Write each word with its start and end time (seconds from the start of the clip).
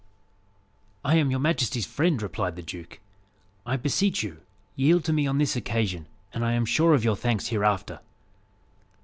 "I 1.05 1.17
am 1.17 1.29
your 1.29 1.39
majesty's 1.39 1.85
friend," 1.85 2.19
replied 2.23 2.55
the 2.55 2.63
duke. 2.63 2.99
"I 3.67 3.77
beseech 3.77 4.23
you, 4.23 4.41
yield 4.75 5.05
to 5.05 5.13
me 5.13 5.27
on 5.27 5.37
this 5.37 5.55
occasion, 5.55 6.07
and 6.33 6.43
I 6.43 6.53
am 6.53 6.65
sure 6.65 6.95
of 6.95 7.03
your 7.03 7.15
thanks 7.15 7.49
hereafter." 7.49 7.99